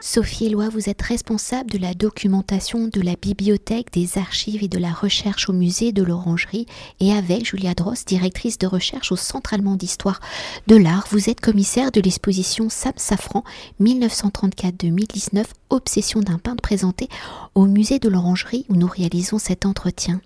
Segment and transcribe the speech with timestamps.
[0.00, 4.78] Sophie Éloi, vous êtes responsable de la documentation de la bibliothèque, des archives et de
[4.78, 6.66] la recherche au musée de l'Orangerie
[7.00, 10.20] et avec Julia Dross, directrice de recherche au Centre allemand d'histoire
[10.68, 13.42] de l'art, vous êtes commissaire de l'exposition Sam Safran
[13.80, 17.08] 1934-2019, Obsession d'un peintre présenté
[17.54, 20.20] au musée de l'Orangerie où nous réalisons cet entretien.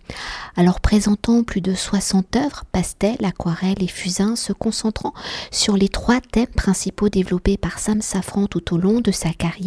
[0.54, 5.14] Alors présentant plus de 60 œuvres, pastels, aquarelles et fusains, se concentrant
[5.50, 9.61] sur les trois thèmes principaux développés par Sam Safran tout au long de sa carrière,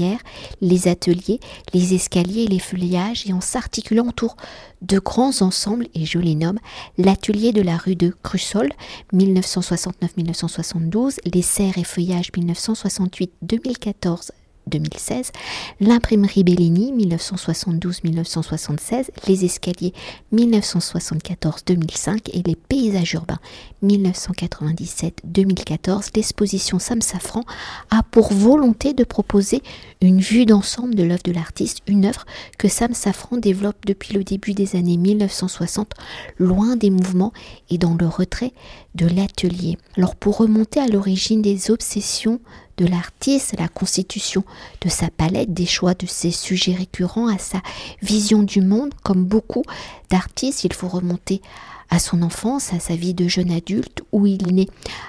[0.62, 1.42] les ateliers,
[1.74, 4.38] les escaliers et les feuillages, et en s'articulant autour
[4.82, 6.60] de grands ensembles, et je les nomme
[6.98, 8.70] l'atelier de la rue de Crussol
[9.14, 14.32] 1969-1972, les serres et feuillages 1968-2014
[14.68, 15.32] 2016,
[15.80, 19.94] l'imprimerie Bellini 1972-1976, les escaliers
[20.34, 23.40] 1974-2005 et les paysages urbains
[23.84, 27.44] 1997-2014, l'exposition Sam Safran
[27.92, 29.62] a pour volonté de proposer
[30.02, 32.26] une vue d'ensemble de l'œuvre de l'artiste, une œuvre
[32.58, 35.92] que Sam Safran développe depuis le début des années 1960,
[36.40, 37.34] loin des mouvements
[37.70, 38.54] et dans le retrait
[38.96, 39.78] de l'atelier.
[39.98, 42.40] Alors pour remonter à l'origine des obsessions
[42.78, 44.44] de l'artiste, la constitution
[44.82, 47.62] de sa palette, des choix de ses sujets récurrents, à sa
[48.02, 49.64] vision du monde, comme beaucoup
[50.10, 51.42] d'artistes, il faut remonter
[51.90, 54.68] à son enfance, à sa vie de jeune adulte, où il naît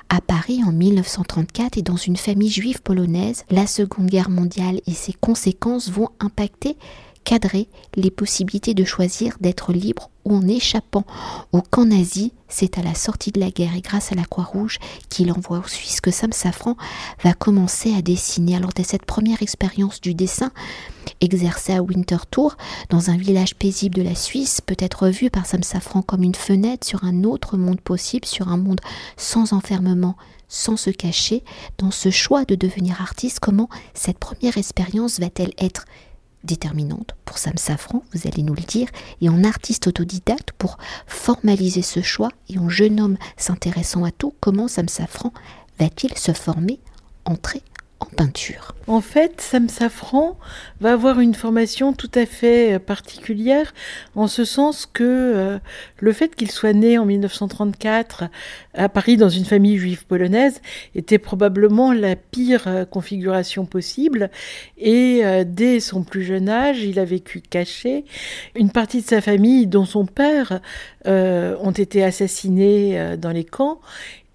[0.09, 3.45] à Paris en 1934 et dans une famille juive polonaise.
[3.51, 6.77] La Seconde Guerre mondiale et ses conséquences vont impacter
[7.27, 11.05] cadrer les possibilités de choisir d'être libre ou en échappant
[11.53, 12.33] au camp nazi.
[12.49, 14.79] C'est à la sortie de la guerre et grâce à la Croix-Rouge
[15.11, 16.77] qu'il envoie aux Suisses que Sam Safran
[17.25, 18.55] va commencer à dessiner.
[18.55, 20.53] Alors de cette première expérience du dessin
[21.21, 22.57] exercée à Winterthur,
[22.91, 26.35] dans un village paisible de la Suisse, peut être vue par Sam Safran comme une
[26.35, 28.81] fenêtre sur un autre monde possible, sur un monde
[29.17, 30.17] sans enfermement,
[30.49, 31.43] sans se cacher.
[31.79, 35.87] Dans ce choix de devenir artiste, comment cette première expérience va-t-elle être
[36.47, 38.89] déterminante pour Sam Safran, vous allez nous le dire,
[39.21, 44.35] et en artiste autodidacte pour formaliser ce choix, et en jeune homme s'intéressant à tout,
[44.41, 45.33] comment Sam Safran
[45.79, 46.81] va-t-il se former,
[47.25, 47.63] entrer
[48.89, 50.39] en fait, Sam Safran
[50.81, 53.75] va avoir une formation tout à fait euh, particulière,
[54.15, 55.59] en ce sens que euh,
[55.99, 58.25] le fait qu'il soit né en 1934
[58.75, 60.61] à Paris dans une famille juive polonaise
[60.95, 64.31] était probablement la pire euh, configuration possible.
[64.79, 68.05] Et dès son plus jeune âge, il a vécu caché.
[68.55, 70.61] Une partie de sa famille, dont son père,
[71.07, 73.81] ont été assassinés dans les camps.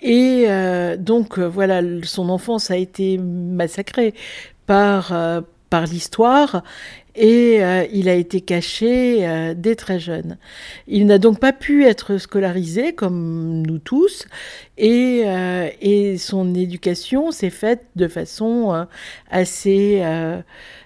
[0.01, 4.13] Et euh, donc euh, voilà, son enfance a été massacrée
[4.65, 6.63] par, euh, par l'histoire
[7.13, 7.59] et
[7.91, 10.37] il a été caché dès très jeune.
[10.87, 14.27] Il n'a donc pas pu être scolarisé comme nous tous
[14.77, 15.25] et,
[15.81, 18.87] et son éducation s'est faite de façon
[19.29, 20.01] assez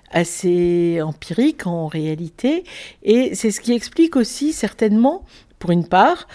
[0.10, 2.64] assez empirique en réalité
[3.04, 5.26] et c'est ce qui explique aussi certainement
[5.66, 6.28] pour une part,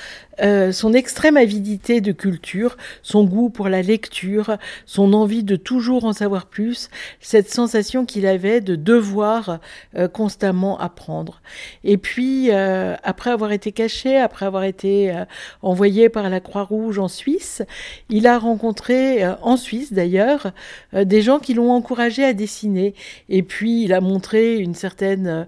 [0.43, 6.05] euh, son extrême avidité de culture, son goût pour la lecture, son envie de toujours
[6.05, 9.61] en savoir plus, cette sensation qu'il avait de devoir
[9.97, 11.43] euh, constamment apprendre.
[11.85, 15.15] Et puis, euh, après avoir été caché, après avoir été
[15.63, 17.63] envoyé par la Croix-Rouge en Suisse,
[18.09, 20.51] il a rencontré, en Suisse d'ailleurs,
[20.93, 22.95] des gens qui l'ont encouragé à dessiner.
[23.29, 25.47] Et puis, il a montré une certaine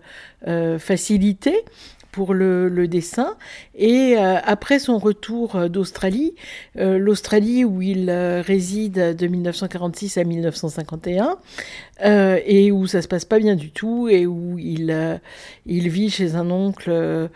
[0.78, 1.64] facilité
[2.12, 3.36] pour le, dessin.
[3.74, 6.34] Et euh, après son retour euh, d'Australie,
[6.78, 11.38] euh, l'Australie où il réside de 1946 à 1951,
[12.04, 15.20] et où ça se passe pas bien du tout, et où il,
[15.66, 17.30] il vit chez un oncle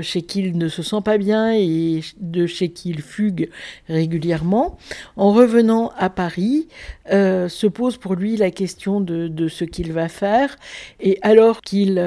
[0.00, 3.50] chez qui il ne se sent pas bien et de chez qui il fugue
[3.88, 4.78] régulièrement.
[5.16, 6.68] En revenant à Paris,
[7.10, 10.56] se pose pour lui la question de, de ce qu'il va faire,
[11.00, 12.00] et alors qu'il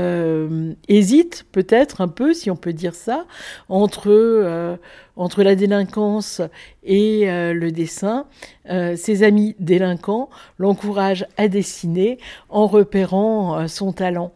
[0.88, 3.26] hésite peut-être un peu, si on peut dire ça,
[3.70, 4.76] entre, euh,
[5.22, 6.42] entre la délinquance
[6.84, 8.26] et euh, le dessin.
[8.70, 12.18] Euh, ses amis délinquants l'encouragent à dessiner
[12.50, 14.32] en repérant son talent.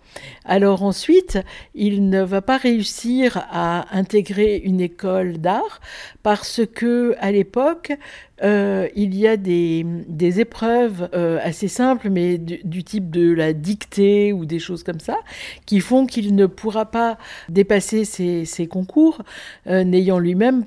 [0.46, 1.40] Alors ensuite,
[1.74, 5.80] il ne va pas réussir à intégrer une école d'art
[6.24, 7.94] parce que à l'époque,
[8.44, 9.86] euh, il y a des,
[10.40, 15.18] épreuves euh, assez simples, mais du, type de la dictée ou des choses comme ça,
[15.66, 17.18] qui font qu'il ne pourra pas
[17.48, 19.22] dépasser ses, concours,
[19.68, 20.66] euh, n'ayant lui-même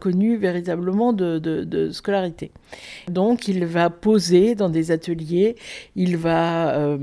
[0.00, 2.50] connu véritablement de, scolarité.
[3.08, 5.56] Donc il va poser dans des ateliers,
[5.96, 6.96] il va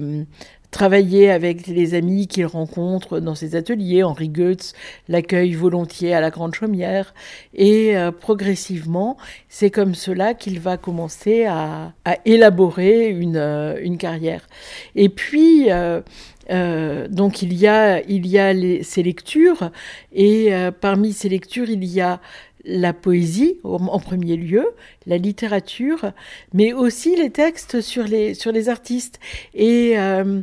[0.71, 4.03] travailler avec les amis qu'il rencontre dans ses ateliers.
[4.03, 4.74] Henri Goetz
[5.09, 7.13] l'accueille volontiers à la Grande Chaumière.
[7.53, 9.18] Et euh, progressivement,
[9.50, 11.94] c'est comme cela qu'il va commencer à,
[12.25, 14.47] élaborer une, euh, une, carrière.
[14.95, 16.01] Et puis, euh,
[16.49, 18.53] donc il y a, il y a
[18.83, 19.71] ces lectures,
[20.13, 20.51] et
[20.81, 22.19] parmi ces lectures, il y a
[22.65, 24.65] la poésie en premier lieu,
[25.05, 26.11] la littérature,
[26.53, 29.19] mais aussi les textes sur les, sur les artistes.
[29.53, 30.41] Et euh,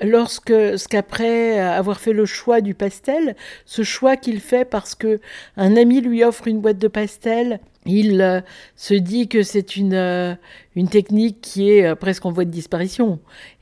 [0.00, 3.36] lorsque, ce qu'après avoir fait le choix du pastel,
[3.66, 5.20] ce choix qu'il fait parce que
[5.56, 8.40] un ami lui offre une boîte de pastel, il euh,
[8.76, 10.34] se dit que c'est une, euh,
[10.76, 13.18] une technique qui est presque en voie de disparition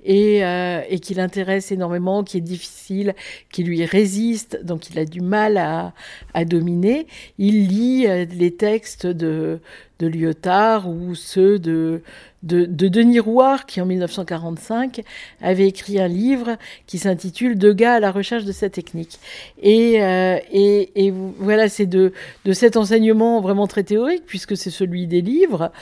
[0.08, 3.14] et, euh, et qui l'intéresse énormément, qui est difficile,
[3.52, 5.92] qui lui résiste, donc il a du mal à,
[6.34, 7.06] à dominer.
[7.38, 9.60] Il lit euh, les textes de,
[9.98, 12.02] de Lyotard ou ceux de,
[12.42, 15.02] de, de, Denis Rouard, qui en 1945
[15.42, 16.56] avait écrit un livre
[16.86, 19.18] qui s'intitule Deux gars à la recherche de sa technique.
[19.60, 22.12] Et, euh, et, et voilà, c'est de,
[22.46, 25.72] de cet enseignement vraiment très théorique, puisque c'est celui des livres,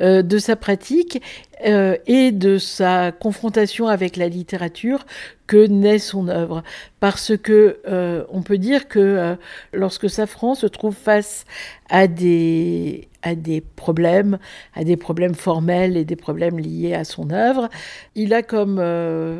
[0.00, 1.22] euh, de sa pratique
[1.64, 5.06] euh, et de sa confrontation avec la littérature
[5.46, 6.62] que naît son œuvre.
[7.00, 9.36] Parce que euh, on peut dire que
[9.72, 11.44] lorsque Safran se trouve face
[11.88, 14.38] à des, à des problèmes,
[14.74, 17.68] à des problèmes formels et des problèmes liés à son œuvre,
[18.14, 18.80] il a comme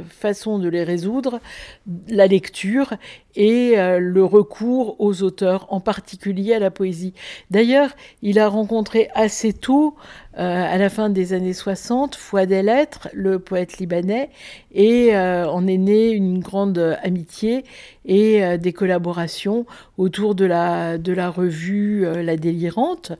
[0.09, 1.41] façon de les résoudre
[2.09, 2.95] la lecture
[3.37, 7.15] et le recours aux auteurs, en particulier à la poésie.
[7.51, 7.91] D'ailleurs,
[8.23, 13.09] il a rencontré assez tôt euh, à la fin des années 60, Fouad El Lettres,
[13.15, 14.29] le poète libanais,
[14.71, 17.65] et euh, en est née une grande amitié
[18.05, 19.65] et euh, des collaborations
[19.97, 23.13] autour de la, de la revue La Délirante,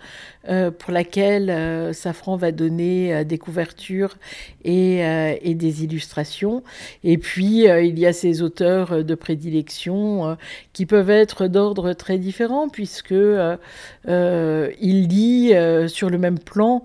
[0.79, 4.17] pour laquelle Safran va donner des couvertures
[4.65, 6.63] et, et, des illustrations.
[7.03, 10.37] Et puis, il y a ces auteurs de prédilection
[10.73, 15.53] qui peuvent être d'ordre très différent, puisque il lit
[15.89, 16.85] sur le même plan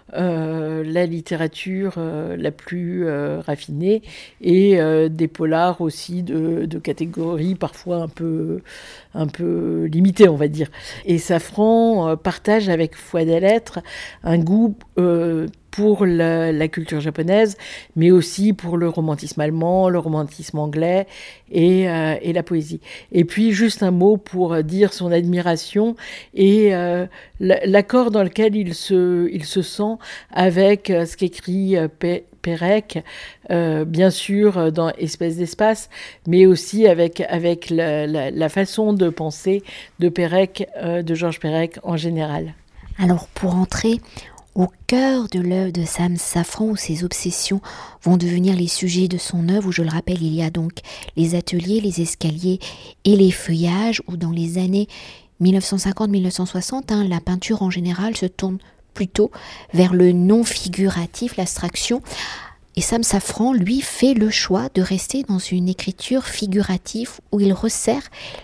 [0.13, 4.01] euh, la littérature euh, la plus euh, raffinée
[4.41, 4.77] et
[5.09, 8.61] des polars aussi de, de, catégorie parfois un peu,
[9.13, 10.69] un peu limitée, on va dire.
[11.05, 13.79] Et Safran partage avec Foi des Lettres
[14.23, 14.75] un goût
[15.71, 17.57] pour la, culture japonaise,
[17.95, 21.07] mais aussi pour le romantisme allemand, le romantisme anglais
[21.49, 22.81] et, et, la poésie.
[23.13, 25.95] Et puis juste un mot pour dire son admiration
[26.33, 26.71] et
[27.39, 29.97] l'accord dans lequel il se, il se sent
[30.31, 31.75] avec euh, ce qu'écrit
[32.41, 33.03] Pérec,
[33.51, 35.89] euh, bien sûr dans Espèce d'espace,
[36.27, 39.63] mais aussi avec, avec la, façon de penser
[39.99, 42.53] de Pérec, de Georges Pérec en général.
[42.97, 43.99] Alors pour entrer
[44.55, 47.61] au cœur de l'œuvre de Sam Safran où ses obsessions
[48.03, 50.73] vont devenir les sujets de son œuvre, où je le rappelle, il y a donc
[51.15, 52.59] les ateliers, les escaliers
[53.05, 54.87] et les feuillages, où dans les années
[55.41, 58.59] 1950-1960, hein, la peinture en général se tourne
[58.93, 59.31] plutôt
[59.73, 62.01] vers le non figuratif, l'abstraction.
[62.77, 67.51] Et Sam Safran, lui, fait le choix de rester dans une écriture figurative où il
[67.51, 68.03] resserre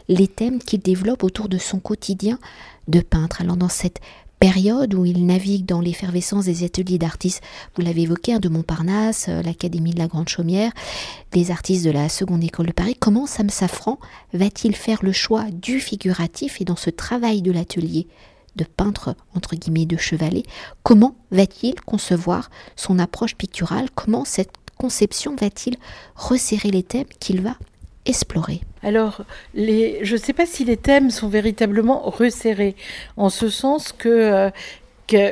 [0.09, 2.38] les thèmes qu'il développe autour de son quotidien
[2.89, 3.41] de peintre.
[3.41, 4.01] Alors dans cette
[4.39, 7.41] période où il navigue dans l'effervescence des ateliers d'artistes,
[7.75, 10.71] vous l'avez évoqué, hein, de Montparnasse, euh, l'Académie de la Grande Chaumière,
[11.31, 13.97] des artistes de la Seconde École de Paris, comment Sam Safran
[14.33, 18.07] va-t-il faire le choix du figuratif et dans ce travail de l'atelier
[18.57, 20.44] de peintre, entre guillemets, de chevalet,
[20.83, 25.77] comment va-t-il concevoir son approche picturale, comment cette conception va-t-il
[26.15, 27.55] resserrer les thèmes qu'il va
[28.05, 28.62] explorer?
[28.84, 29.22] Alors,
[29.53, 32.75] les, je ne sais pas si les thèmes sont véritablement resserrés,
[33.17, 34.50] en ce sens que euh,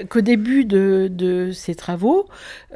[0.10, 2.28] qu'au début de, de travaux,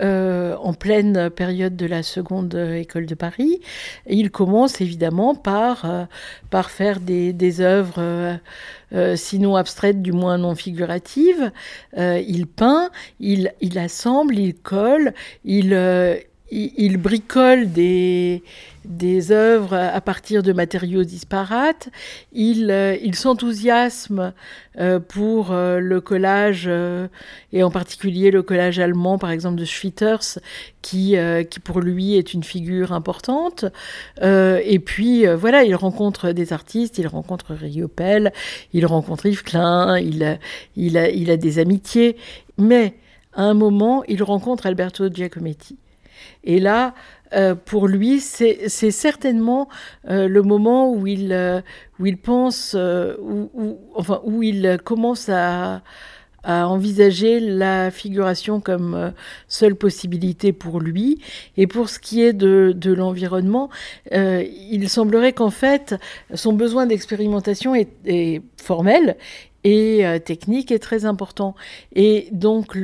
[0.02, 3.62] euh, en pleine période de la seconde école de Paris,
[4.08, 6.06] il commence évidemment par, euh,
[6.50, 8.40] par faire des, des œuvres
[9.16, 11.52] sinon abstraites, du moins non figuratives.
[11.96, 15.74] il peint, il, il assemble, il colle, il,
[16.52, 18.42] il, bricole des,
[19.32, 21.90] œuvres à partir de matériaux disparates.
[22.34, 24.34] Il, euh, s'enthousiasme
[24.80, 26.70] euh, pour euh, le collage,
[27.54, 30.40] et en particulier le collage allemand, par exemple, de Schwitters,
[30.82, 31.16] qui,
[31.64, 33.66] pour lui est une figure importante.
[34.22, 38.32] et puis, voilà, il rencontre des artistes, il rencontre Riopel,
[38.74, 42.18] il rencontre Yves Klein, il a des amitiés.
[42.58, 42.96] Mais
[43.34, 45.78] à un moment, il rencontre Alberto Giacometti.
[46.44, 46.94] Et là,
[47.34, 49.70] euh, pour lui, c'est certainement
[50.10, 51.62] euh, le moment où il, euh,
[52.00, 55.82] où il pense, où, enfin, où il commence à,
[56.44, 59.14] a envisagé la figuration comme
[59.48, 61.22] seule possibilité pour lui.
[61.58, 63.70] Et pour ce qui est de, l'environnement,
[64.14, 65.96] euh, il semblerait qu'en fait,
[66.34, 69.18] son besoin d'expérimentation est, formel
[69.64, 71.56] et euh, technique est très important.
[71.96, 72.78] Et donc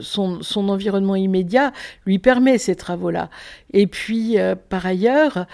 [0.00, 1.72] son, environnement immédiat
[2.06, 3.30] lui permet ces travaux-là.
[3.72, 4.36] Et puis
[4.68, 5.46] par ailleurs,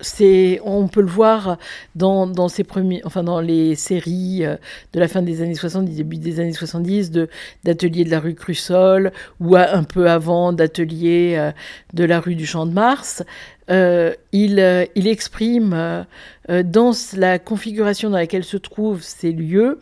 [0.00, 1.58] c'est, on peut le voir
[1.94, 4.56] dans, dans, premiers, enfin dans les séries euh,
[4.92, 7.28] de la fin des années 70, début des années 70, de,
[7.64, 11.52] d'ateliers de la rue Crussol, ou un peu avant d'ateliers euh,
[11.94, 13.22] de la rue du Champ de Mars.
[13.70, 16.06] Euh, il, il, exprime
[16.48, 19.78] dans la configuration dans laquelle se trouvent ces lieux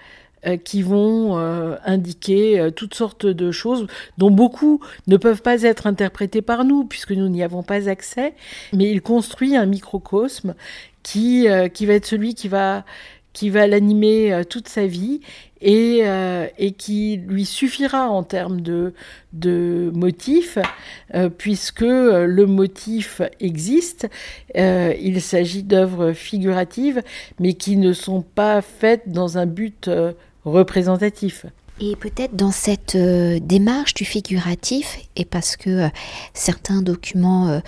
[0.63, 1.37] qui vont
[1.85, 7.11] indiquer toutes sortes de choses dont beaucoup ne peuvent pas être interprétées par nous puisque
[7.11, 8.33] nous n'y avons pas accès,
[8.73, 10.55] mais il construit un microcosme
[11.03, 12.85] qui, qui va être celui qui va
[13.37, 15.21] qui va l'animer euh, toute sa vie
[15.61, 18.93] et, euh, et, qui lui suffira en termes de,
[19.33, 20.57] de motif,
[21.13, 24.07] euh, puisque le motif existe.
[24.55, 27.01] il s'agit d'œuvres figuratives,
[27.39, 29.89] mais qui ne sont pas faites dans un but
[30.45, 31.45] représentatif.
[31.79, 35.87] Et peut-être dans cette démarche du figuratif, et parce que
[36.33, 37.61] certains documents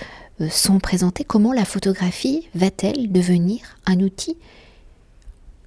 [0.49, 4.37] sont présentés, comment la photographie va-t-elle devenir un outil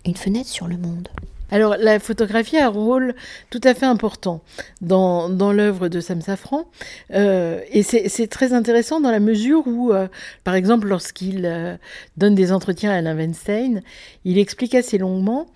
[0.05, 1.09] une fenêtre sur le monde?
[1.53, 3.15] Alors la photographie a un rôle
[3.51, 4.41] tout à fait important
[4.81, 6.65] dans, dans l'œuvre de Sam Safran.
[7.13, 10.09] Euh, et c'est très intéressant dans la mesure où, euh,
[10.45, 11.77] par exemple, lorsqu'il euh,
[12.17, 13.83] donne des entretiens à Alain Weinstein,
[14.25, 15.47] il explique assez longuement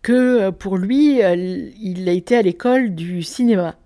[0.00, 3.76] que pour lui, il a été à l'école du cinéma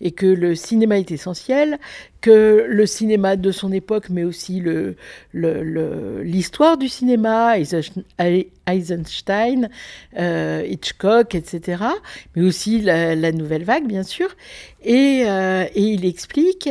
[0.00, 1.78] et que le cinéma est essentiel,
[2.20, 4.62] que le cinéma de son époque, mais aussi
[5.32, 7.56] l'histoire du cinéma,
[8.66, 9.68] Eisenstein,
[10.18, 11.84] euh, Hitchcock, etc.,
[12.34, 14.28] mais aussi la, nouvelle vague, bien sûr.
[14.82, 16.68] Et, euh, il explique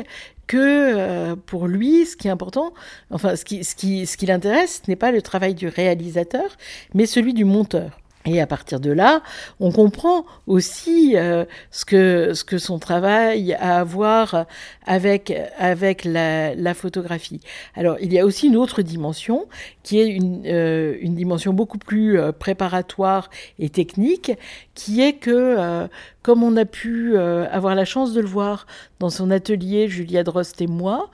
[0.47, 2.73] que euh, pour lui, ce qui est important,
[3.09, 6.57] enfin, ce qui l'intéresse, ce n'est pas le travail du réalisateur,
[6.93, 7.99] mais celui du monteur.
[8.25, 9.21] Et à partir de là,
[9.59, 14.45] on comprend aussi euh, ce, que, ce que son travail a à voir
[14.85, 17.41] avec, avec la, la, photographie.
[17.75, 19.47] Alors, il y a aussi une autre dimension,
[19.83, 23.29] qui est une, euh, une dimension beaucoup plus euh, préparatoire
[23.59, 24.31] et technique,
[24.73, 25.87] qui est que,
[26.21, 28.67] comme on a pu avoir la chance de le voir
[28.99, 31.09] dans son atelier, Julia Drost et moi,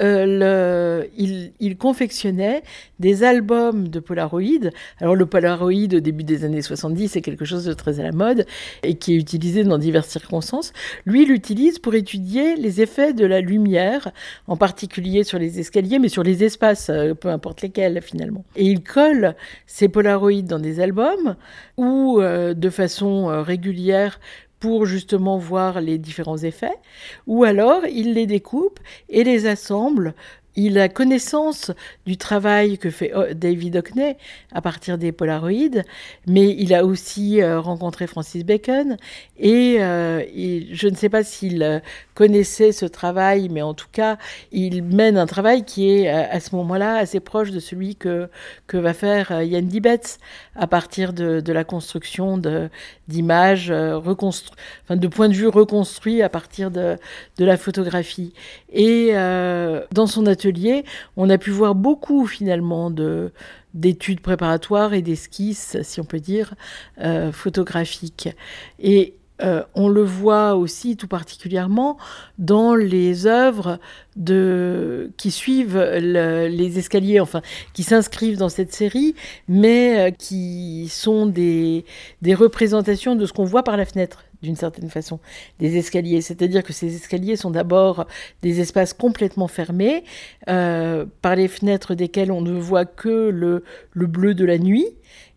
[0.00, 2.62] euh, il, confectionnait
[2.98, 4.70] des albums de Polaroid.
[5.00, 8.12] Alors le Polaroid au début des années 70 c'est quelque chose de très à la
[8.12, 8.46] mode
[8.82, 10.72] et qui est utilisé dans diverses circonstances.
[11.04, 14.10] Lui, il l'utilise pour étudier les effets de la lumière,
[14.46, 18.44] en particulier sur les escaliers, mais sur les espaces, euh, peu importe lesquels finalement.
[18.56, 19.34] Et il colle
[19.66, 21.36] ces Polaroids dans des albums
[21.76, 24.18] ou euh, de façon régulière
[24.60, 26.76] pour justement voir les différents effets,
[27.26, 30.14] ou alors il les découpe et les assemble
[30.56, 31.70] il a connaissance
[32.04, 34.16] du travail que fait oh, David Hockney
[34.52, 35.82] à partir des Polaroids,
[36.26, 38.96] mais il a aussi euh, rencontré Francis Bacon
[39.38, 40.24] et, euh,
[40.72, 41.78] je ne sais pas s'il euh,
[42.14, 44.18] connaissait ce travail, mais en tout cas,
[44.50, 48.28] il mène un travail qui est à ce moment-là assez proche de celui que,
[48.66, 50.18] que va faire Yann Dibetz
[50.56, 52.40] à partir de, la construction
[53.06, 56.96] d'images, enfin, de points de vue reconstruits à partir de,
[57.36, 58.32] de la photographie.
[58.72, 60.26] Et dans son
[61.16, 63.32] on a pu voir beaucoup finalement de
[63.74, 66.54] d'études préparatoires et d'esquisses, si on peut dire,
[67.00, 68.30] euh, photographiques.
[68.80, 71.96] Et euh, on le voit aussi tout particulièrement
[72.38, 73.78] dans les œuvres
[74.16, 77.42] qui suivent les escaliers, enfin,
[77.72, 79.14] qui s'inscrivent dans cette série,
[79.46, 81.84] mais euh, qui sont des
[82.34, 85.20] représentations de ce qu'on voit par la fenêtre d'une certaine façon,
[85.58, 86.20] des escaliers.
[86.20, 88.06] C'est-à-dire que ces escaliers sont d'abord
[88.42, 90.04] des espaces complètement fermés,
[90.48, 94.86] euh, par les fenêtres desquelles on ne voit que le, le bleu de la nuit.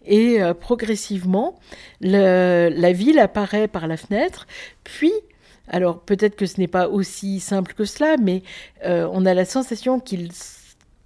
[0.06, 1.60] Et euh, progressivement,
[2.02, 4.48] la ville apparaît par la fenêtre,
[4.84, 5.14] puis
[5.68, 8.44] alors peut-être que ce n'est pas aussi simple que cela, mais
[8.86, 10.32] euh, on a la sensation qu'il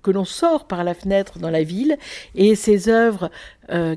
[0.06, 1.98] que l'on sort par la fenêtre dans la ville
[2.36, 3.32] et ces œuvres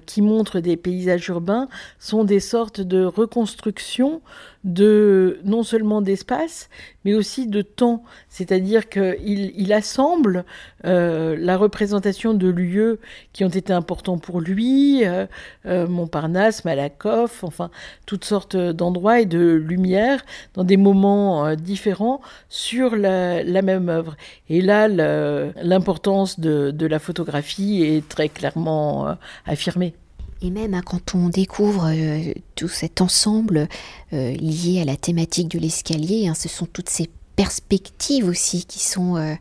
[0.07, 4.23] qui montrent des paysages urbains sont des sortes de reconstructions
[4.65, 6.71] de non seulement d'espace,
[7.09, 8.03] mais aussi de temps.
[8.29, 10.45] C'est-à-dire qu'il il assemble
[10.85, 13.01] euh, la représentation de lieux
[13.33, 15.27] qui ont été importants pour lui, euh,
[15.65, 17.71] euh, Montparnasse, Malakoff, enfin
[18.05, 20.23] toutes sortes d'endroits et de lumières
[20.53, 24.15] dans des moments différents sur la, même œuvre.
[24.51, 29.95] Et là, l'importance de, la photographie est très clairement affirmée.
[30.41, 33.69] Et même hein, quand on découvre euh, tout cet ensemble
[34.13, 38.79] euh, lié à la thématique de l'escalier, hein, ce sont toutes ces perspectives aussi qui
[38.79, 39.35] sont euh,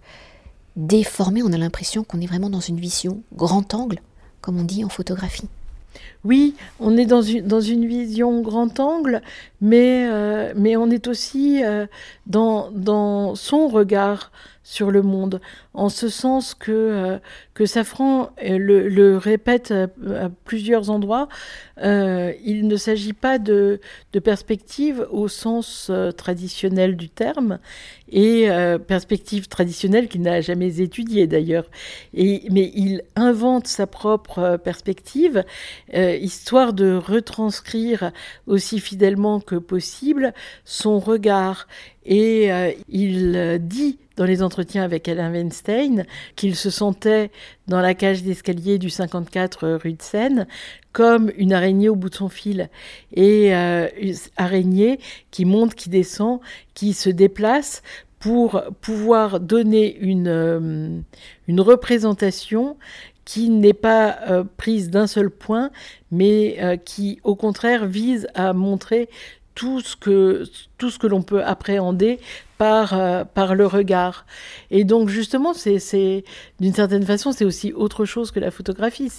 [0.75, 1.43] déformées.
[1.43, 3.99] On a l'impression qu'on est vraiment dans une vision grand angle,
[4.41, 5.47] comme on dit en photographie.
[6.23, 9.21] Oui, on est dans une, dans une vision grand angle,
[9.61, 10.07] mais,
[10.55, 11.61] mais on est aussi
[12.27, 14.31] dans, dans son regard
[14.69, 15.39] sur le monde,
[15.73, 17.19] en ce sens que, euh,
[17.53, 19.87] que Safran euh, le, répète à,
[20.43, 21.29] plusieurs endroits,
[21.81, 23.79] euh, il ne s'agit pas de,
[24.11, 27.59] de, perspective au sens traditionnel du terme,
[28.09, 28.47] et
[28.87, 31.69] perspective traditionnelle qu'il n'a jamais étudiée d'ailleurs.
[32.13, 35.43] mais il invente sa propre perspective,
[35.93, 38.11] histoire de retranscrire
[38.47, 40.33] aussi fidèlement que possible
[40.63, 41.67] son regard.
[42.05, 42.49] Et
[42.87, 46.05] il dit dans les entretiens avec Alain Weinstein
[46.35, 47.31] qu'il se sentait
[47.67, 50.47] dans la cage d'escalier du 54 rue de Seine
[50.91, 52.69] comme une araignée au bout de son fil.
[53.13, 56.39] Et euh, une araignée qui monte, qui descend,
[56.73, 57.83] qui se déplace
[58.19, 60.99] pour pouvoir donner une, euh,
[61.59, 62.77] représentation
[63.25, 65.69] qui n'est pas euh, prise d'un seul point,
[66.11, 69.09] mais qui au contraire vise à montrer
[69.53, 70.43] tout ce que,
[70.77, 72.19] tout ce que l'on peut appréhender
[72.57, 74.25] par, euh, par le regard.
[74.71, 76.23] Et donc justement, c'est,
[76.59, 79.09] d'une certaine façon, c'est aussi autre chose que la photographie.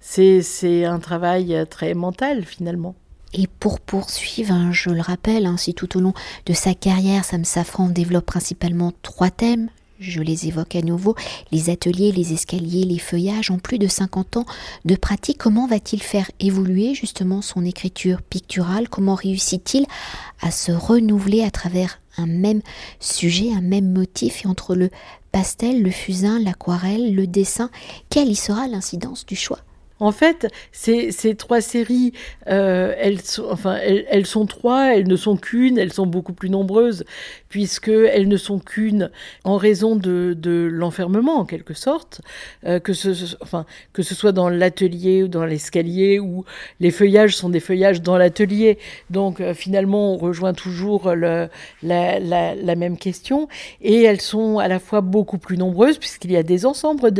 [0.00, 2.94] C'est, un travail très mental finalement.
[3.32, 6.14] Et pour poursuivre, hein, je le rappelle, ainsi si tout au long
[6.46, 9.70] de sa carrière, Sam Safran développe principalement trois thèmes
[10.00, 11.14] je les évoque à nouveau,
[11.52, 14.46] les ateliers, les escaliers, les feuillages ont plus de 50 ans
[14.84, 15.38] de pratique.
[15.38, 18.88] Comment va-t-il faire évoluer justement son écriture picturale?
[18.88, 19.86] Comment réussit-il
[20.40, 22.62] à se renouveler à travers un même
[23.00, 24.44] sujet, un même motif?
[24.44, 24.90] Et entre le
[25.32, 27.70] pastel, le fusain, l'aquarelle, le dessin
[28.10, 29.60] Quelle y sera l'incidence du choix?
[30.00, 32.12] En fait, ces, trois séries,
[32.48, 37.04] euh, elles, sont, trois, elles ne sont qu'une, elles sont beaucoup plus nombreuses,
[37.48, 39.10] puisqu'elles ne sont qu'une
[39.44, 42.22] en raison de, l'enfermement, en quelque sorte,
[42.66, 46.44] euh, que, ce, soit dans l'atelier ou dans l'escalier, ou
[46.80, 48.78] les feuillages sont des feuillages dans l'atelier.
[49.10, 51.48] Donc, euh, finalement, on rejoint toujours la,
[51.82, 53.48] la, même question.
[53.80, 57.12] Et elles sont à la fois beaucoup plus nombreuses, puisqu'il y a des ensembles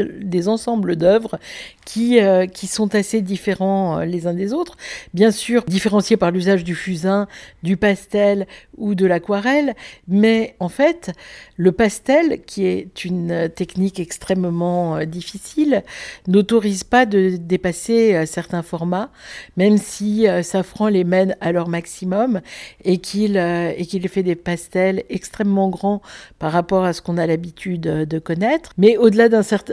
[0.96, 1.38] d'œuvres
[1.84, 2.18] qui,
[2.52, 4.76] qui qui sont assez différents euh, les uns des autres.
[5.12, 7.28] Bien sûr, différenciés par l'usage du fusain,
[7.62, 9.74] du pastel ou de l'aquarelle,
[10.08, 11.12] mais en fait,
[11.56, 15.82] le pastel, qui est une technique extrêmement euh, difficile,
[16.26, 19.10] n'autorise pas de dépasser euh, certains formats,
[19.56, 22.40] même si Safran les mène à leur maximum
[22.84, 26.02] et qu'il et qu'il fait des pastels extrêmement grands
[26.38, 28.72] par rapport à ce qu'on a l'habitude de connaître.
[28.78, 29.28] Mais au-delà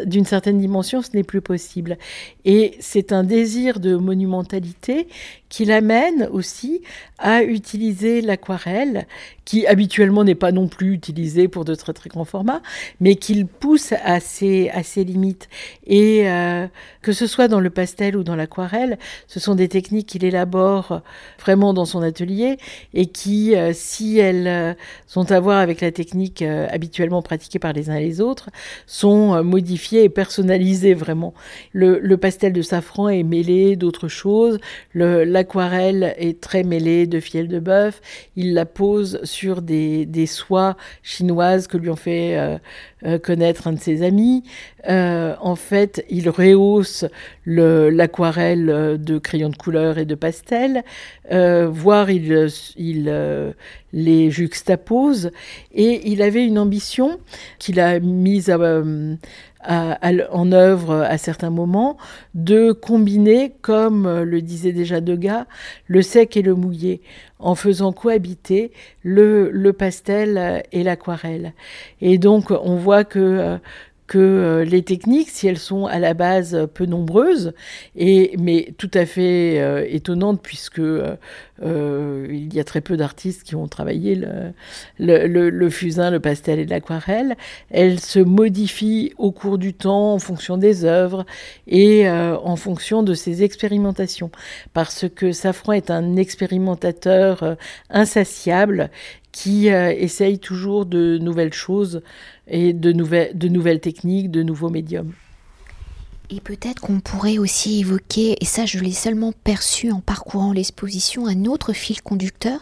[0.06, 1.98] d'une certaine dimension, ce n'est plus possible.
[2.46, 5.08] Et c'est un désir de monumentalité
[5.52, 6.82] qui l'amène aussi
[7.20, 9.06] à utiliser l'aquarelle,
[9.46, 12.62] qui habituellement n'est pas non plus utilisée pour de très très grands formats,
[13.02, 15.50] mais qu'il pousse à ses, à ses limites.
[15.86, 16.68] Et euh,
[17.02, 21.02] que ce soit dans le pastel ou dans l'aquarelle, ce sont des techniques qu'il élabore
[21.38, 22.58] vraiment dans son atelier
[22.94, 24.74] et qui, euh, si elles euh,
[25.06, 28.50] sont à voir avec la technique habituellement pratiquée par les uns et les autres,
[28.88, 31.34] sont modifiées et personnalisées vraiment.
[31.74, 34.60] Le, pastel de safran est mêlé d'autres choses.
[35.41, 37.99] L'aquarelle est très mêlée de fiel de bœuf.
[38.36, 42.58] Il la pose sur des, soies chinoises que lui ont fait euh,
[43.06, 44.43] euh, connaître un de ses amis.
[44.88, 47.06] Euh, en fait, il rehausse
[47.45, 50.84] l'aquarelle de crayons de couleur et de pastel,
[51.32, 53.54] voire il, il
[53.93, 55.32] les juxtapose.
[55.73, 57.19] Et il avait une ambition
[57.58, 58.58] qu'il a mise à
[59.67, 61.97] en œuvre à certains moments,
[62.34, 65.45] de combiner, comme le disait déjà Degas,
[65.88, 67.02] le sec et le mouillé,
[67.39, 68.71] en faisant cohabiter
[69.04, 71.54] le, le pastel et l'aquarelle.
[72.02, 73.60] Et donc on voit que
[74.12, 77.54] que euh, les techniques, si elles sont à la base peu nombreuses,
[77.95, 81.15] et, mais tout à fait euh, étonnantes, puisque euh,
[82.30, 84.52] il y a très peu d'artistes qui ont travaillé le,
[85.00, 87.38] le, le, fusain, le pastel et l'aquarelle,
[87.69, 91.26] elles se modifient au cours du temps en fonction des œuvres
[91.67, 94.30] et en fonction de ces expérimentations.
[94.74, 97.56] Parce que Safran est un expérimentateur
[97.89, 98.89] insatiable
[99.32, 102.02] qui essaye toujours de nouvelles choses
[102.52, 105.14] et de nouvelles, de nouvelles techniques, de nouveaux médiums.
[106.30, 111.26] Et peut-être qu'on pourrait aussi évoquer, et ça je l'ai seulement perçu en parcourant l'exposition,
[111.28, 112.60] un autre fil conducteur,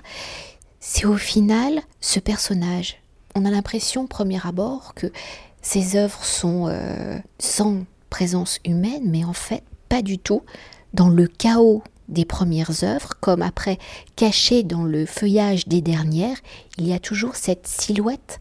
[0.80, 2.98] c'est au final ce personnage.
[3.36, 5.12] On a l'impression, premier abord, que
[5.62, 10.44] ces œuvres sont euh, sans présence humaine, mais en fait pas du tout.
[10.94, 13.78] Dans le chaos des premières œuvres, comme après
[14.16, 16.38] caché dans le feuillage des dernières,
[16.78, 18.40] il y a toujours cette silhouette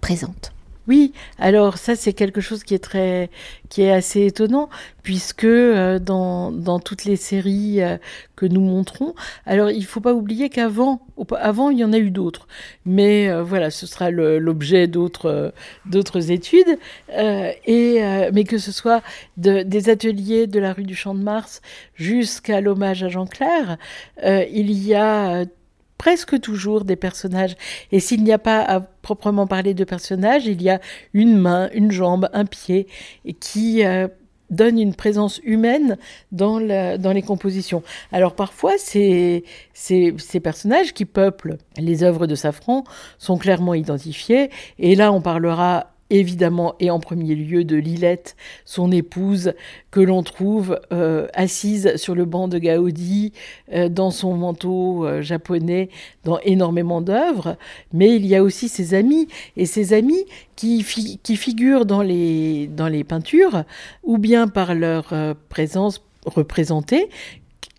[0.00, 0.53] présente.
[0.86, 3.30] Oui, alors ça c'est quelque chose qui est très,
[3.70, 4.68] qui est assez étonnant
[5.02, 7.96] puisque euh, dans, dans, toutes les séries euh,
[8.36, 9.14] que nous montrons,
[9.46, 11.00] alors il faut pas oublier qu'avant,
[11.38, 12.48] avant il y en a eu d'autres,
[12.84, 15.54] mais euh, voilà, ce sera l'objet d'autres
[15.86, 16.78] d'autres études.
[17.66, 18.00] Et
[18.32, 19.02] mais que ce soit
[19.36, 21.62] de, des ateliers de la rue du Champ de Mars
[21.94, 23.78] jusqu'à l'hommage à Jean Clair,
[24.22, 25.44] il y a
[25.98, 27.56] presque toujours des personnages.
[27.92, 30.80] Et s'il n'y a pas à proprement parler de personnages, il y a
[31.12, 32.86] une main, une jambe, un pied
[33.40, 34.08] qui euh,
[34.50, 35.96] donne une présence humaine
[36.32, 36.60] dans,
[36.98, 37.82] dans les compositions.
[38.12, 42.84] Alors parfois, ces, ces, ces, personnages qui peuplent les œuvres de Safran
[43.18, 44.50] sont clairement identifiés.
[44.78, 49.52] Et là, on parlera évidemment et en premier lieu de Lilette, son épouse,
[49.90, 53.32] que l'on trouve euh, assise sur le banc de Gaudi,
[53.72, 55.88] euh, dans son manteau euh, japonais,
[56.24, 57.56] dans énormément d'œuvres,
[57.92, 60.24] mais il y a aussi ses amis, et ses amis
[60.54, 60.84] qui,
[61.22, 63.64] qui figurent dans les, dans les peintures,
[64.04, 65.12] ou bien par leur
[65.48, 67.08] présence représentée,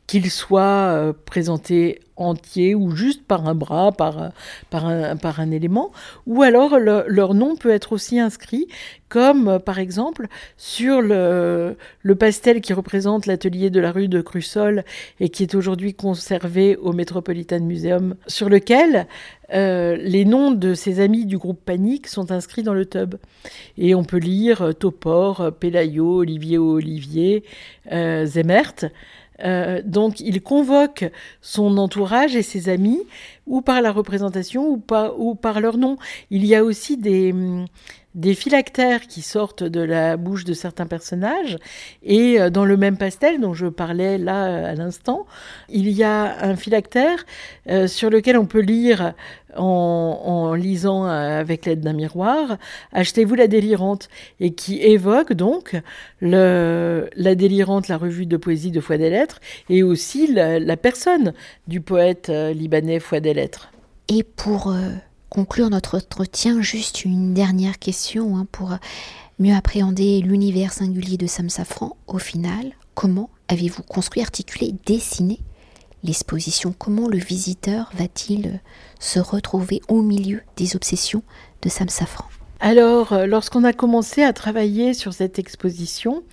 [0.07, 4.31] qu'ils soient présentés entier ou juste par un bras, par,
[4.69, 5.91] par, un, par un élément,
[6.25, 8.67] ou alors leur nom peut être aussi inscrit
[9.09, 14.83] comme par exemple sur le, le pastel qui représente l'atelier de la rue de Crussol
[15.19, 19.07] et qui est aujourd'hui conservé au Metropolitan Museum, sur lequel
[19.53, 23.15] euh, les noms de ses amis du groupe Panique sont inscrits dans le tub.
[23.77, 27.43] Et on peut lire Topor, Pelayo, Olivier Olivier,
[27.91, 28.85] euh, Zemert.
[29.43, 31.05] Euh, donc il convoque
[31.41, 33.01] son entourage et ses amis,
[33.47, 34.81] ou par la représentation,
[35.17, 35.97] ou, par leur nom.
[36.31, 37.65] Il y a aussi des, hum,
[38.15, 41.57] des phylactères qui sortent de la bouche de certains personnages.
[42.03, 45.25] Et euh, dans le même pastel dont je parlais là euh, à l'instant,
[45.69, 47.25] il y a un phylactère
[47.87, 49.13] sur lequel on peut lire
[49.55, 52.57] en, lisant avec l'aide d'un miroir,
[52.91, 55.75] achetez-vous la délirante, et qui évoque donc
[56.21, 59.39] le, la délirante, la revue de poésie de Foi des Lettres,
[59.69, 61.33] et aussi la, personne
[61.67, 63.71] du poète libanais Foi des Lettres.
[64.07, 64.73] Et pour
[65.29, 68.77] conclure notre entretien, juste une dernière question hein, pour
[69.39, 71.97] mieux appréhender l'univers singulier de Sam Safran.
[72.07, 75.39] Au final, comment avez-vous construit, articulé, dessiné
[76.05, 78.61] l'exposition Comment le visiteur va-t-il
[78.99, 81.23] se retrouver au milieu des obsessions
[81.61, 82.25] de Sam Safran
[82.61, 86.23] alors, euh, lorsqu'on a commencé à travailler sur cette exposition,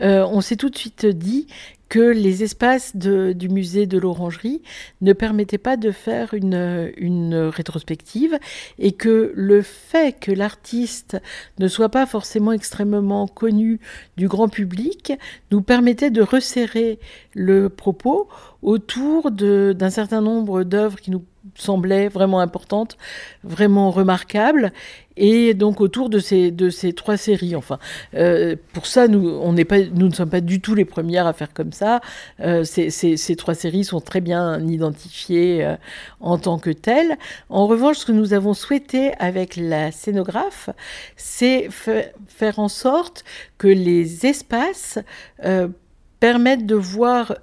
[0.00, 1.46] euh, on s'est tout de suite dit
[1.88, 4.62] que les espaces du musée de l'Orangerie
[5.00, 8.38] ne permettaient pas de faire une, une, rétrospective
[8.78, 11.16] et que le fait que l'artiste
[11.58, 13.78] ne soit pas forcément extrêmement connu
[14.16, 15.12] du grand public
[15.50, 16.98] nous permettait de resserrer
[17.34, 18.28] le propos
[18.62, 22.96] autour d'un certain nombre d'œuvres qui nous semblait vraiment importante,
[23.44, 24.72] vraiment remarquable,
[25.16, 26.52] et donc autour de ces,
[26.94, 27.56] trois séries.
[27.56, 27.78] Enfin,
[28.14, 31.32] euh, pour ça, nous, on pas, nous ne sommes pas du tout les premières à
[31.32, 32.00] faire comme ça.
[32.40, 35.76] Euh, ces, trois séries sont très bien identifiées euh,
[36.20, 37.16] en tant que telles.
[37.48, 40.70] En revanche, ce que nous avons souhaité avec la scénographe,
[41.16, 43.24] c'est faire en sorte
[43.58, 44.98] que les espaces
[46.20, 47.36] permettent de voir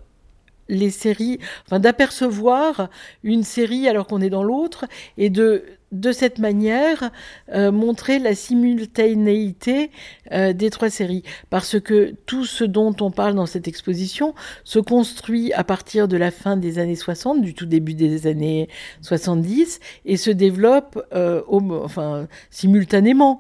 [0.69, 2.89] les séries, enfin d'apercevoir
[3.23, 4.85] une série alors qu'on est dans l'autre
[5.17, 7.11] et de de cette manière
[7.53, 9.91] euh, montrer la simultanéité
[10.31, 11.23] euh, des trois séries.
[11.49, 16.17] Parce que tout ce dont on parle dans cette exposition se construit à partir de
[16.17, 18.67] la fin des années 60, du tout début des années
[19.01, 23.39] 70, et se développe euh, enfin, simultanément,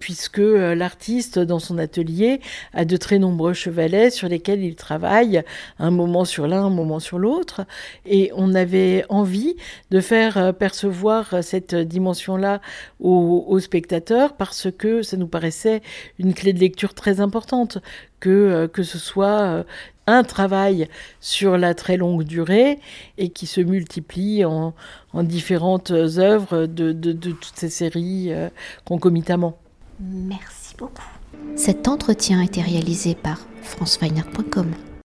[0.00, 2.40] puisque l'artiste, dans son atelier,
[2.72, 5.42] a de très nombreux chevalets sur lesquels il travaille,
[5.78, 7.66] un moment sur l'un, un moment sur l'autre.
[8.06, 9.56] Et on avait envie
[9.90, 12.60] de faire percevoir cette dimension-là
[13.00, 15.82] aux, spectateurs parce que ça nous paraissait
[16.18, 17.78] une clé de lecture très importante
[18.20, 19.64] que, euh, que ce soit euh,
[20.06, 20.88] un travail
[21.20, 22.78] sur la très longue durée
[23.18, 24.74] et qui se multiplie en,
[25.14, 28.48] différentes œuvres de, toutes ces séries euh,
[28.84, 29.58] concomitamment.
[30.00, 31.08] Merci beaucoup.
[31.56, 34.72] Cet entretien a été réalisé par franceweiner.com.